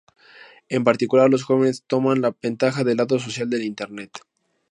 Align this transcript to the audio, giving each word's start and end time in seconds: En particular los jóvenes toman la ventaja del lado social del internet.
En 0.67 0.83
particular 0.83 1.29
los 1.29 1.43
jóvenes 1.43 1.83
toman 1.85 2.21
la 2.21 2.35
ventaja 2.41 2.83
del 2.83 2.97
lado 2.97 3.19
social 3.19 3.51
del 3.51 3.61
internet. 3.61 4.09